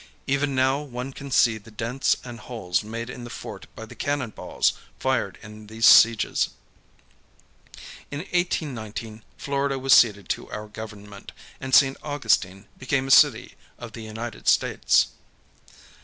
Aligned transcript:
Even 0.25 0.55
now 0.55 0.79
one 0.81 1.13
can 1.13 1.29
see 1.29 1.59
the 1.59 1.69
dents 1.69 2.17
and 2.23 2.39
holes 2.39 2.83
made 2.83 3.07
in 3.07 3.23
the 3.23 3.29
fort 3.29 3.67
by 3.75 3.85
the 3.85 3.93
cannon 3.93 4.31
balls 4.31 4.73
fired 4.97 5.37
in 5.43 5.67
these 5.67 5.85
sieges. 5.85 6.49
In 8.09 8.21
1819 8.21 9.23
Florida 9.37 9.77
was 9.77 9.93
ceded 9.93 10.27
to 10.29 10.49
our 10.49 10.67
Government, 10.67 11.33
and 11.59 11.75
St. 11.75 11.97
Augustine 12.01 12.65
became 12.79 13.07
a 13.07 13.11
city 13.11 13.53
of 13.77 13.91
the 13.91 14.01
United 14.01 14.47
States. 14.47 15.09